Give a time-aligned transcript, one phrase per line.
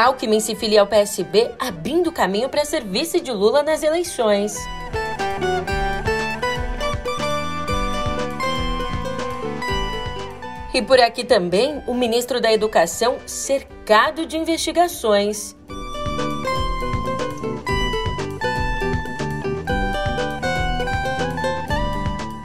[0.00, 4.56] Alckmin se filia ao PSB, abrindo caminho para ser vice de Lula nas eleições.
[10.72, 15.54] E por aqui também, o ministro da Educação cercado de investigações.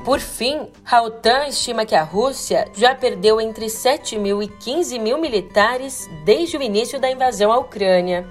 [0.05, 0.69] Por fim,
[1.03, 6.55] OTAN estima que a Rússia já perdeu entre 7 mil e 15 mil militares desde
[6.55, 8.23] o início da invasão à Ucrânia.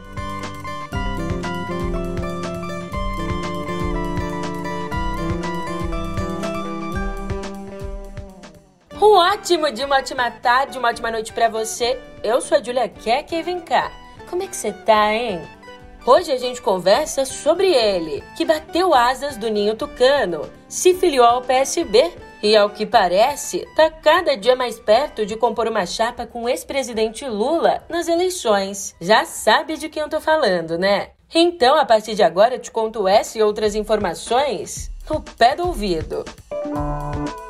[9.03, 12.01] Um ótimo dia, uma ótima tarde, uma ótima noite para você.
[12.23, 13.91] Eu sou a Julia Keck e vem cá.
[14.31, 15.43] Como é que você tá, hein?
[16.07, 21.41] Hoje a gente conversa sobre ele, que bateu asas do ninho tucano, se filiou ao
[21.41, 26.45] PSB e, ao que parece, está cada dia mais perto de compor uma chapa com
[26.45, 28.95] o ex-presidente Lula nas eleições.
[29.01, 31.13] Já sabe de quem eu tô falando, né?
[31.35, 35.67] Então, a partir de agora, eu te conto essa e outras informações no pé do
[35.67, 36.23] ouvido.
[36.67, 37.44] Música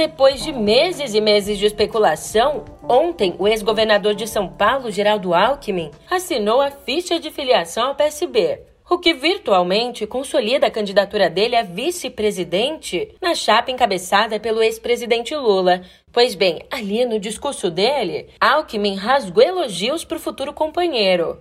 [0.00, 5.90] Depois de meses e meses de especulação, ontem o ex-governador de São Paulo, Geraldo Alckmin,
[6.10, 11.62] assinou a ficha de filiação ao PSB, o que virtualmente consolida a candidatura dele a
[11.62, 15.82] vice-presidente na chapa encabeçada pelo ex-presidente Lula.
[16.10, 21.36] Pois bem, ali no discurso dele, Alckmin rasgou elogios para o futuro companheiro.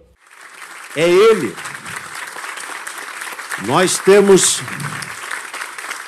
[0.98, 1.56] É ele.
[3.66, 4.60] Nós temos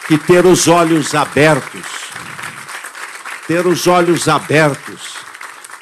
[0.05, 2.00] que ter os olhos abertos
[3.51, 5.13] ter os olhos abertos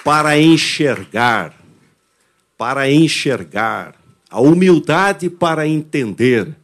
[0.03, 1.53] para enxergar,
[2.58, 3.94] para enxergar,
[4.28, 6.56] a humildade para entender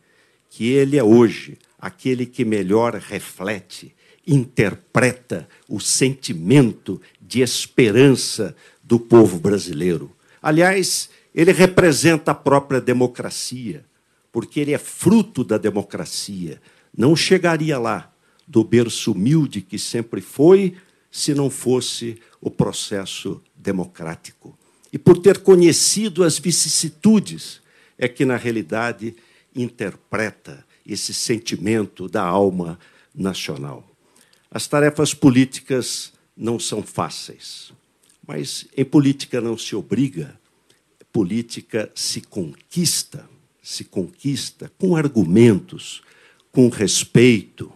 [0.49, 3.93] que Ele é hoje aquele que melhor reflete,
[4.25, 10.11] interpreta o sentimento de esperança do povo brasileiro.
[10.41, 13.85] Aliás, ele representa a própria democracia,
[14.31, 16.59] porque ele é fruto da democracia.
[16.97, 18.11] Não chegaria lá
[18.47, 20.75] do berço humilde que sempre foi,
[21.15, 24.53] se não fosse o processo democrático.
[24.91, 27.61] E por ter conhecido as vicissitudes,
[27.97, 29.15] é que, na realidade,
[29.55, 32.77] interpreta esse sentimento da alma
[33.15, 33.89] nacional.
[34.51, 37.71] As tarefas políticas não são fáceis,
[38.27, 40.37] mas em política não se obriga,
[41.13, 43.25] política se conquista,
[43.63, 46.01] se conquista com argumentos,
[46.51, 47.71] com respeito,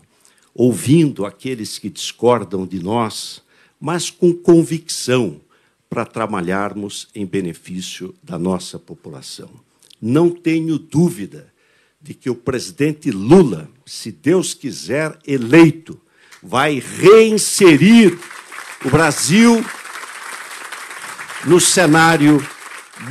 [0.59, 3.41] ouvindo aqueles que discordam de nós,
[3.79, 5.39] mas com convicção
[5.89, 9.49] para trabalharmos em benefício da nossa população.
[10.01, 11.49] Não tenho dúvida
[12.01, 15.97] de que o presidente Lula, se Deus quiser eleito,
[16.43, 18.19] vai reinserir
[18.83, 19.63] o Brasil
[21.45, 22.45] no cenário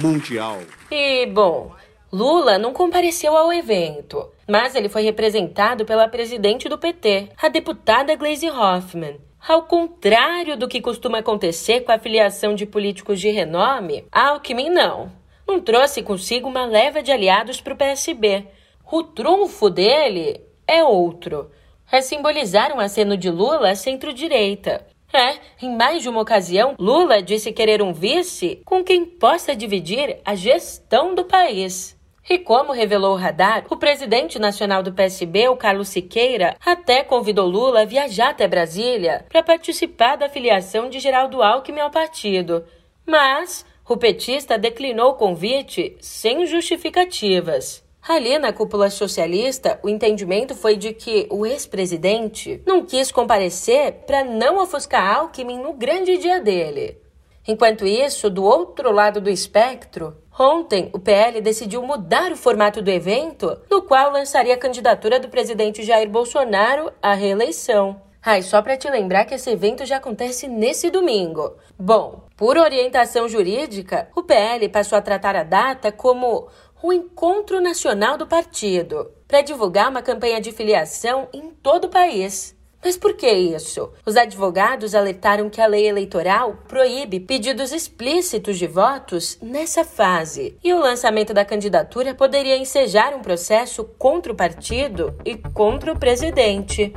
[0.02, 0.62] mundial.
[0.90, 1.74] E, bom,
[2.10, 8.16] Lula não compareceu ao evento, mas ele foi representado pela presidente do PT, a deputada
[8.16, 9.20] Gleisi Hoffmann.
[9.46, 15.12] Ao contrário do que costuma acontecer com a filiação de políticos de renome, Alckmin não.
[15.46, 18.46] Não trouxe consigo uma leva de aliados para o PSB.
[18.90, 21.50] O trunfo dele é outro.
[21.92, 24.86] É simbolizar um aceno de Lula centro-direita.
[25.12, 30.20] É, em mais de uma ocasião, Lula disse querer um vice com quem possa dividir
[30.24, 31.97] a gestão do país.
[32.30, 37.46] E como revelou o radar, o presidente nacional do PSB, o Carlos Siqueira, até convidou
[37.46, 42.66] Lula a viajar até Brasília para participar da filiação de Geraldo Alckmin ao partido.
[43.06, 47.82] Mas o petista declinou o convite sem justificativas.
[48.06, 54.22] Ali na cúpula socialista, o entendimento foi de que o ex-presidente não quis comparecer para
[54.22, 56.98] não ofuscar Alckmin no grande dia dele.
[57.46, 62.88] Enquanto isso, do outro lado do espectro, Ontem, o PL decidiu mudar o formato do
[62.88, 68.00] evento, no qual lançaria a candidatura do presidente Jair Bolsonaro à reeleição.
[68.22, 71.56] Ah, e só para te lembrar que esse evento já acontece nesse domingo.
[71.76, 76.46] Bom, por orientação jurídica, o PL passou a tratar a data como
[76.80, 82.57] o Encontro Nacional do Partido, para divulgar uma campanha de filiação em todo o país.
[82.82, 83.90] Mas por que isso?
[84.06, 90.72] Os advogados alertaram que a lei eleitoral proíbe pedidos explícitos de votos nessa fase, e
[90.72, 96.92] o lançamento da candidatura poderia ensejar um processo contra o partido e contra o presidente.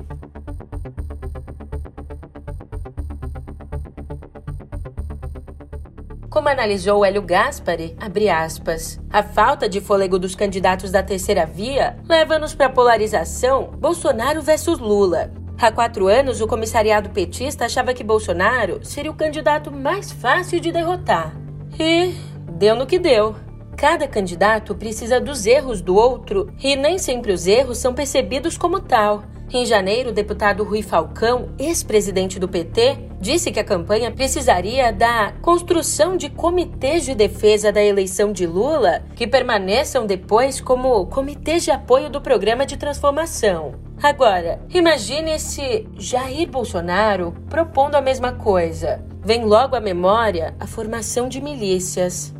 [6.30, 7.95] Como analisou Hélio Gaspari,
[8.31, 14.42] aspas, a falta de fôlego dos candidatos da terceira via leva-nos para a polarização Bolsonaro
[14.42, 15.40] versus Lula.
[15.61, 20.71] Há quatro anos, o comissariado petista achava que Bolsonaro seria o candidato mais fácil de
[20.71, 21.35] derrotar.
[21.79, 22.15] E
[22.53, 23.35] deu no que deu.
[23.77, 28.79] Cada candidato precisa dos erros do outro e nem sempre os erros são percebidos como
[28.79, 29.21] tal.
[29.53, 35.31] Em janeiro, o deputado Rui Falcão, ex-presidente do PT, disse que a campanha precisaria da
[35.44, 41.69] construção de comitês de defesa da eleição de Lula que permaneçam depois como comitês de
[41.69, 43.73] apoio do programa de transformação.
[44.01, 49.06] Agora, imagine esse Jair Bolsonaro propondo a mesma coisa.
[49.23, 52.33] Vem logo à memória a formação de milícias.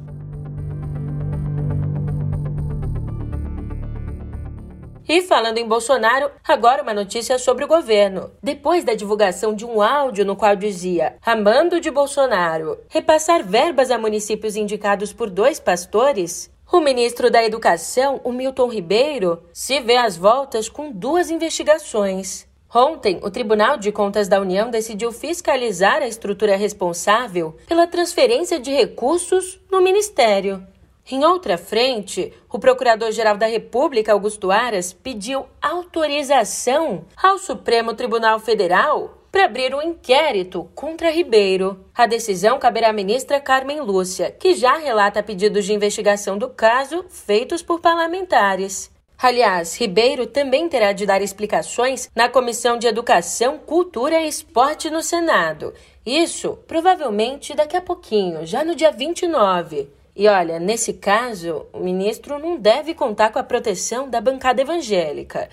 [5.14, 8.32] E falando em Bolsonaro, agora uma notícia sobre o governo.
[8.42, 13.98] Depois da divulgação de um áudio no qual dizia Amando de Bolsonaro repassar verbas a
[13.98, 20.16] municípios indicados por dois pastores, o ministro da Educação, o Milton Ribeiro, se vê às
[20.16, 22.48] voltas com duas investigações.
[22.74, 28.72] Ontem, o Tribunal de Contas da União decidiu fiscalizar a estrutura responsável pela transferência de
[28.72, 30.66] recursos no Ministério.
[31.10, 39.18] Em outra frente, o Procurador-Geral da República, Augusto Aras, pediu autorização ao Supremo Tribunal Federal
[39.32, 41.86] para abrir um inquérito contra Ribeiro.
[41.96, 47.06] A decisão caberá à ministra Carmen Lúcia, que já relata pedidos de investigação do caso
[47.10, 48.92] feitos por parlamentares.
[49.18, 55.04] Aliás, Ribeiro também terá de dar explicações na Comissão de Educação, Cultura e Esporte no
[55.04, 55.74] Senado.
[56.06, 60.01] Isso provavelmente daqui a pouquinho, já no dia 29.
[60.16, 65.50] E olha, nesse caso, o ministro não deve contar com a proteção da bancada evangélica.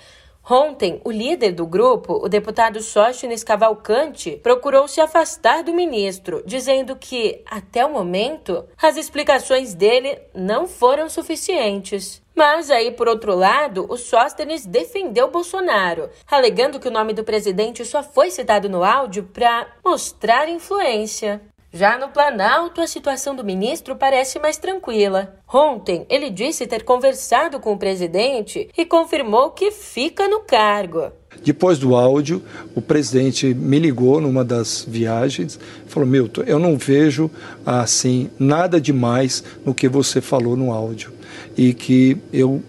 [0.51, 6.97] Ontem, o líder do grupo, o deputado Sóstenes Cavalcante, procurou se afastar do ministro, dizendo
[6.97, 12.23] que, até o momento, as explicações dele não foram suficientes.
[12.35, 17.85] Mas aí, por outro lado, o Sóstenes defendeu Bolsonaro, alegando que o nome do presidente
[17.85, 21.43] só foi citado no áudio para mostrar influência.
[21.71, 25.35] Já no Planalto, a situação do ministro parece mais tranquila.
[25.53, 31.13] Ontem, ele disse ter conversado com o presidente e confirmou que fica no cargo.
[31.45, 32.43] Depois do áudio,
[32.75, 37.31] o presidente me ligou numa das viagens falou: Milton, eu não vejo
[37.67, 41.13] assim nada demais no que você falou no áudio
[41.55, 42.63] e que eu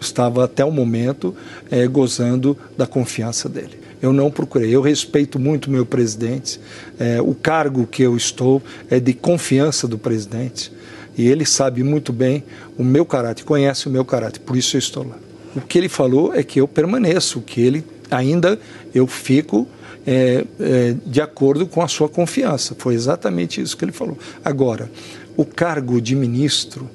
[0.00, 1.36] estava até o momento
[1.72, 4.74] é, gozando da confiança dele eu não procurei.
[4.74, 6.60] Eu respeito muito meu presidente.
[6.98, 10.72] É, o cargo que eu estou é de confiança do presidente.
[11.16, 12.42] E ele sabe muito bem
[12.76, 15.16] o meu caráter, conhece o meu caráter, por isso eu estou lá.
[15.54, 18.58] O que ele falou é que eu permaneço, que ele ainda
[18.92, 19.68] eu fico
[20.06, 22.74] é, é, de acordo com a sua confiança.
[22.76, 24.18] Foi exatamente isso que ele falou.
[24.44, 24.90] Agora,
[25.36, 26.90] o cargo de ministro,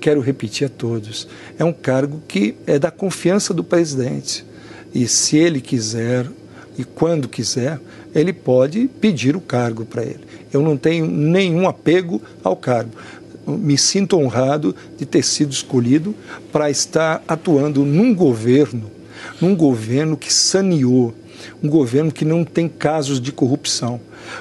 [0.00, 1.26] quero repetir a todos,
[1.58, 4.44] é um cargo que é da confiança do presidente.
[4.94, 6.26] E se ele quiser
[6.76, 7.80] e quando quiser,
[8.14, 10.20] ele pode pedir o cargo para ele.
[10.52, 12.92] Eu não tenho nenhum apego ao cargo.
[13.46, 16.14] Me sinto honrado de ter sido escolhido
[16.52, 18.90] para estar atuando num governo,
[19.40, 21.14] num governo que saneou,
[21.62, 24.00] um governo que não tem casos de corrupção.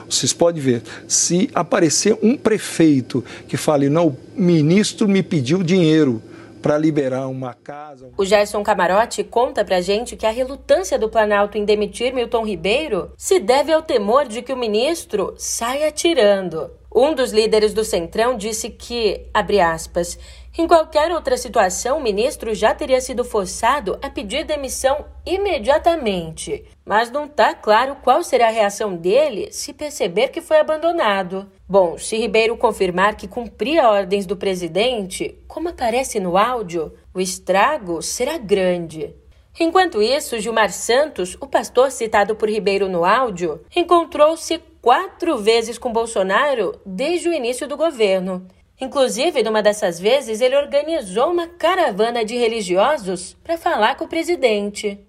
[0.09, 6.21] Vocês podem ver, se aparecer um prefeito que fale, não, o ministro me pediu dinheiro,
[6.67, 8.11] para liberar uma casa.
[8.17, 13.13] O Gerson Camarote conta pra gente que a relutância do Planalto em demitir Milton Ribeiro
[13.15, 16.69] se deve ao temor de que o ministro saia tirando.
[16.93, 20.19] Um dos líderes do Centrão disse que, abre aspas,
[20.57, 26.65] em qualquer outra situação, o ministro já teria sido forçado a pedir demissão imediatamente.
[26.83, 31.47] Mas não está claro qual será a reação dele se perceber que foi abandonado.
[31.69, 38.01] Bom, se Ribeiro confirmar que cumpria ordens do presidente, como aparece no áudio, o estrago
[38.01, 39.13] será grande.
[39.59, 45.91] Enquanto isso, Gilmar Santos, o pastor citado por Ribeiro no áudio, encontrou-se quatro vezes com
[45.91, 48.47] Bolsonaro desde o início do governo.
[48.79, 55.06] Inclusive, numa dessas vezes, ele organizou uma caravana de religiosos para falar com o presidente.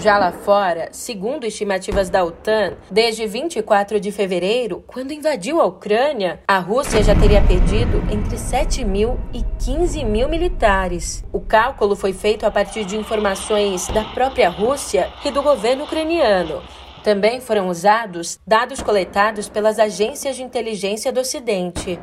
[0.00, 6.40] Já lá fora, segundo estimativas da OTAN, desde 24 de fevereiro, quando invadiu a Ucrânia,
[6.48, 11.22] a Rússia já teria perdido entre 7 mil e 15 mil militares.
[11.30, 16.62] O cálculo foi feito a partir de informações da própria Rússia e do governo ucraniano.
[17.04, 22.00] Também foram usados dados coletados pelas agências de inteligência do Ocidente.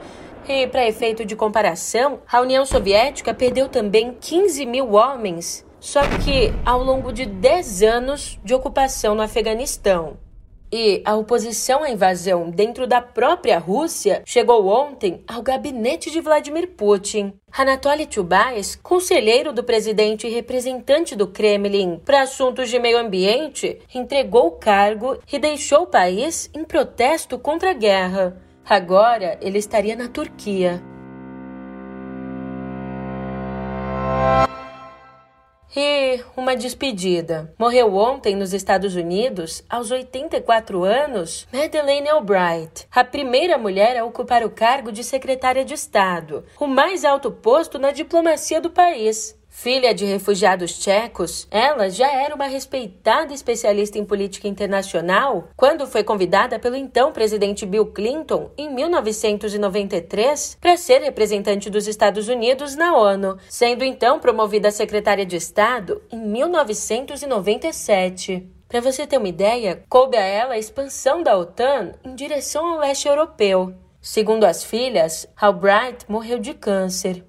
[0.48, 6.54] E, para efeito de comparação, a União Soviética perdeu também 15 mil homens Só que
[6.66, 10.18] ao longo de 10 anos de ocupação no Afeganistão.
[10.70, 16.72] E a oposição à invasão dentro da própria Rússia chegou ontem ao gabinete de Vladimir
[16.76, 17.32] Putin.
[17.58, 24.48] Anatoly Chubais, conselheiro do presidente e representante do Kremlin para assuntos de meio ambiente, entregou
[24.48, 28.36] o cargo e deixou o país em protesto contra a guerra.
[28.66, 30.84] Agora ele estaria na Turquia.
[35.76, 37.54] E uma despedida.
[37.58, 44.44] Morreu ontem nos Estados Unidos, aos 84 anos, Madeleine Albright, a primeira mulher a ocupar
[44.44, 49.37] o cargo de secretária de Estado, o mais alto posto na diplomacia do país.
[49.60, 56.04] Filha de refugiados tchecos, ela já era uma respeitada especialista em política internacional quando foi
[56.04, 62.96] convidada pelo então presidente Bill Clinton em 1993 para ser representante dos Estados Unidos na
[62.96, 68.48] ONU, sendo então promovida a secretária de Estado em 1997.
[68.70, 72.78] Para você ter uma ideia, coube a ela a expansão da OTAN em direção ao
[72.78, 73.74] leste europeu.
[74.00, 77.26] Segundo as filhas, Albright morreu de câncer.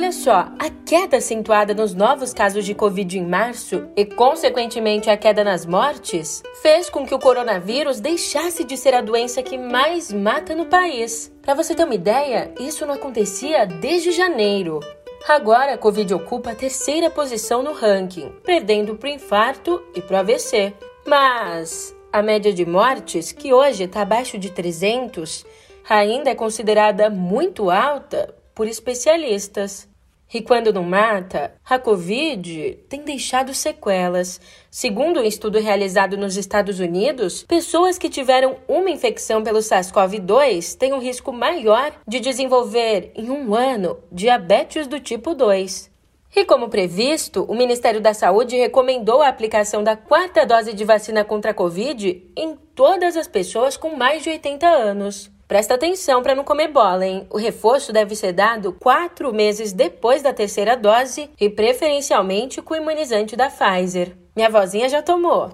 [0.00, 5.16] Olha só, a queda acentuada nos novos casos de Covid em março e, consequentemente, a
[5.16, 10.10] queda nas mortes fez com que o coronavírus deixasse de ser a doença que mais
[10.10, 11.30] mata no país.
[11.42, 14.80] Para você ter uma ideia, isso não acontecia desde janeiro.
[15.28, 20.16] Agora, a Covid ocupa a terceira posição no ranking, perdendo para o infarto e para
[20.16, 20.72] o AVC.
[21.06, 25.44] Mas a média de mortes, que hoje está abaixo de 300,
[25.86, 29.89] ainda é considerada muito alta por especialistas.
[30.32, 34.40] E quando não mata, a Covid tem deixado sequelas.
[34.70, 40.92] Segundo um estudo realizado nos Estados Unidos, pessoas que tiveram uma infecção pelo SARS-CoV-2 têm
[40.92, 45.90] um risco maior de desenvolver, em um ano, diabetes do tipo 2.
[46.36, 51.24] E como previsto, o Ministério da Saúde recomendou a aplicação da quarta dose de vacina
[51.24, 55.28] contra a Covid em todas as pessoas com mais de 80 anos.
[55.50, 57.26] Presta atenção para não comer bola, hein?
[57.28, 62.76] O reforço deve ser dado quatro meses depois da terceira dose e preferencialmente com o
[62.76, 64.16] imunizante da Pfizer.
[64.36, 65.50] Minha vozinha já tomou.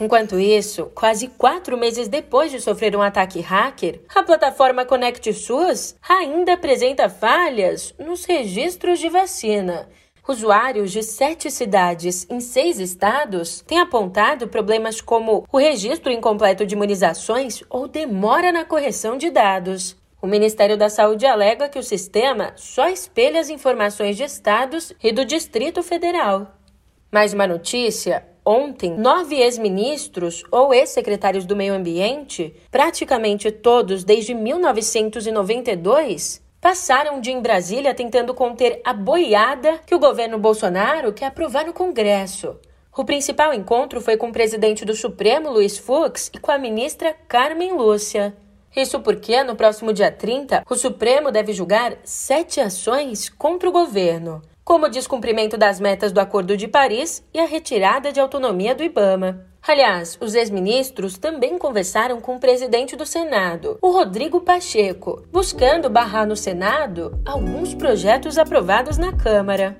[0.00, 5.94] Enquanto isso, quase quatro meses depois de sofrer um ataque hacker, a plataforma Connect SUS
[6.08, 9.90] ainda apresenta falhas nos registros de vacina
[10.26, 16.76] Usuários de sete cidades em seis estados têm apontado problemas como o registro incompleto de
[16.76, 20.00] imunizações ou demora na correção de dados.
[20.22, 25.10] O Ministério da Saúde alega que o sistema só espelha as informações de estados e
[25.10, 26.54] do Distrito Federal.
[27.10, 36.40] Mais uma notícia: ontem, nove ex-ministros ou ex-secretários do Meio Ambiente, praticamente todos desde 1992,
[36.62, 41.66] passaram um dia em Brasília tentando conter a boiada que o governo Bolsonaro quer aprovar
[41.66, 42.56] no Congresso.
[42.96, 47.16] O principal encontro foi com o presidente do Supremo, Luiz Fux, e com a ministra
[47.26, 48.36] Carmen Lúcia.
[48.76, 54.40] Isso porque, no próximo dia 30, o Supremo deve julgar sete ações contra o governo,
[54.64, 58.84] como o descumprimento das metas do Acordo de Paris e a retirada de autonomia do
[58.84, 59.51] Ibama.
[59.64, 66.26] Aliás, os ex-ministros também conversaram com o presidente do Senado, o Rodrigo Pacheco, buscando barrar
[66.26, 69.76] no Senado alguns projetos aprovados na Câmara.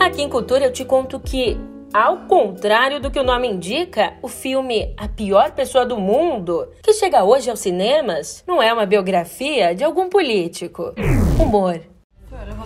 [0.00, 1.56] Aqui em Cultura eu te conto que
[1.92, 6.92] ao contrário do que o nome indica, o filme A Pior Pessoa do Mundo, que
[6.92, 10.94] chega hoje aos cinemas, não é uma biografia de algum político.
[11.40, 11.80] Humor.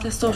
[0.03, 0.33] Det å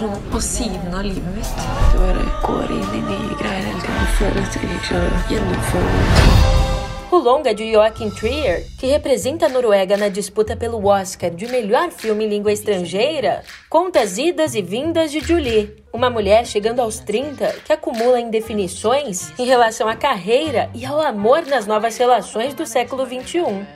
[5.29, 6.76] gjennomføre
[7.17, 11.91] o longa de Joachim Trier, que representa a Noruega na disputa pelo Oscar de melhor
[11.91, 16.99] filme em língua estrangeira, conta as idas e vindas de Julie, uma mulher chegando aos
[16.99, 22.67] 30 que acumula indefinições em relação à carreira e ao amor nas novas relações do
[22.67, 23.67] século XXI.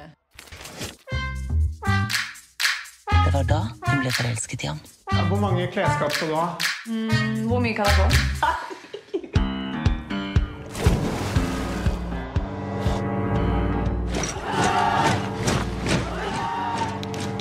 [3.25, 4.81] Det var da hun ble forelsket i ham.
[5.29, 6.59] Hvor mange klesskap skal du ha?
[6.87, 8.07] Mm, hvor mye kan jeg få?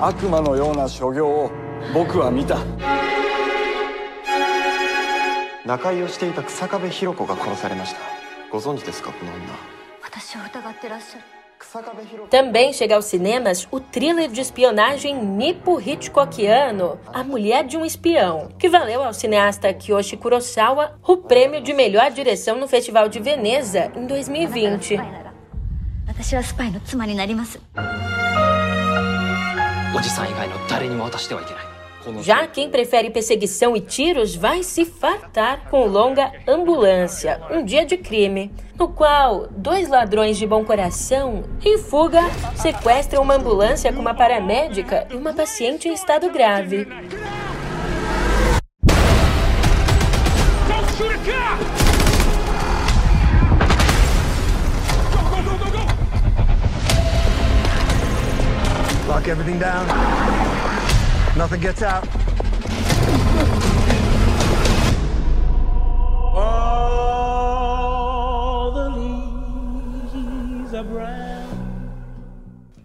[0.01, 1.51] 悪魔のような所業を
[1.93, 2.59] 僕は見た
[5.67, 8.01] 仲居をしていた草壁弘子が殺されました
[8.51, 9.41] ご存知ですかこの女
[10.03, 11.25] 私を疑ってらっしゃる
[12.31, 18.49] Também chega aos cinemas o thriller de espionagem nipo Hitchcockiano, A Mulher de um Espião,
[18.59, 23.91] que valeu ao cineasta Kiyoshi Kurosawa o prêmio de melhor direção no Festival de Veneza
[23.97, 25.01] em 2020.
[32.22, 37.98] Já quem prefere perseguição e tiros vai se fartar com longa Ambulância, um dia de
[37.98, 42.22] crime, no qual dois ladrões de bom coração, em fuga,
[42.56, 46.88] sequestram uma ambulância com uma paramédica e uma paciente em estado grave.
[59.30, 59.86] Everything down.
[61.38, 62.04] Nothing gets out.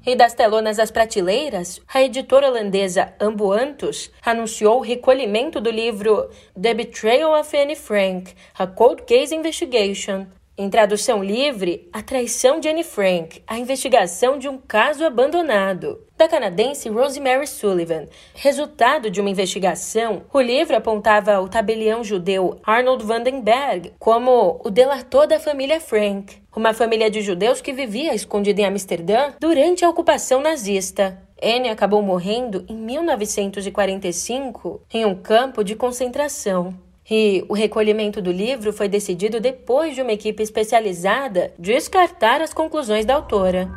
[0.06, 6.28] E das telonas às prateleiras, a editora holandesa Ambuantus anunciou o recolhimento do livro
[6.60, 12.68] The Betrayal of Anne Frank, A Cold Case Investigation, em tradução livre, A Traição de
[12.68, 18.06] Anne Frank, a investigação de um caso abandonado, da canadense Rosemary Sullivan.
[18.34, 25.26] Resultado de uma investigação, o livro apontava o tabelião judeu Arnold Vandenberg como o delator
[25.26, 30.40] da família Frank, uma família de judeus que vivia escondida em Amsterdã durante a ocupação
[30.40, 31.20] nazista.
[31.42, 36.83] Anne acabou morrendo em 1945 em um campo de concentração.
[37.10, 43.04] E o recolhimento do livro foi decidido depois de uma equipe especializada descartar as conclusões
[43.04, 43.70] da autora.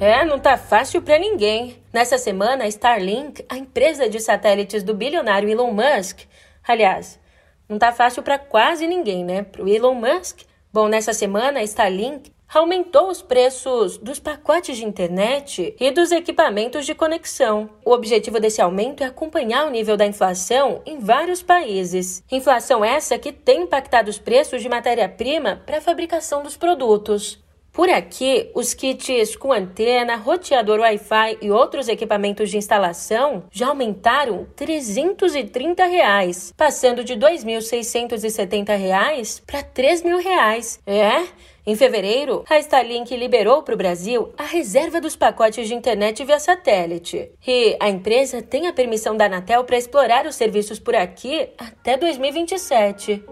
[0.00, 1.76] É, não tá fácil para ninguém.
[1.92, 6.22] Nessa semana, a Starlink, a empresa de satélites do bilionário Elon Musk,
[6.66, 7.20] aliás,
[7.68, 9.44] não tá fácil para quase ninguém, né?
[9.44, 10.40] Pro Elon Musk.
[10.72, 16.84] Bom, nessa semana, a Starlink aumentou os preços dos pacotes de internet e dos equipamentos
[16.84, 17.70] de conexão.
[17.84, 22.22] O objetivo desse aumento é acompanhar o nível da inflação em vários países.
[22.30, 27.40] Inflação essa que tem impactado os preços de matéria-prima para a fabricação dos produtos.
[27.72, 34.46] Por aqui, os kits com antena, roteador Wi-Fi e outros equipamentos de instalação já aumentaram
[34.54, 40.80] 330 reais, passando de R$ 2.670 para R$ 3.000.
[40.86, 41.26] É?
[41.64, 46.40] Em fevereiro, a Starlink liberou para o Brasil a reserva dos pacotes de internet via
[46.40, 47.30] satélite.
[47.46, 51.96] E a empresa tem a permissão da Anatel para explorar os serviços por aqui até
[51.96, 53.22] 2027.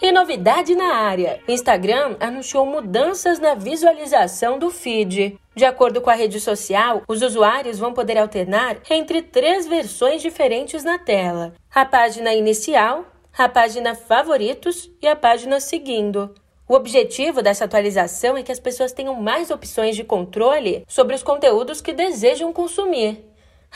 [0.00, 5.38] E novidade na área: Instagram anunciou mudanças na visualização do feed.
[5.54, 10.84] De acordo com a rede social, os usuários vão poder alternar entre três versões diferentes
[10.84, 13.06] na tela: a página inicial,
[13.36, 16.34] a página favoritos e a página seguindo.
[16.68, 21.22] O objetivo dessa atualização é que as pessoas tenham mais opções de controle sobre os
[21.22, 23.24] conteúdos que desejam consumir.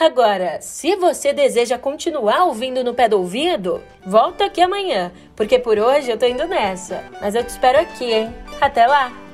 [0.00, 5.78] Agora, se você deseja continuar ouvindo no pé do ouvido, volta aqui amanhã, porque por
[5.78, 7.04] hoje eu tô indo nessa.
[7.20, 8.34] Mas eu te espero aqui, hein?
[8.62, 9.29] Até lá!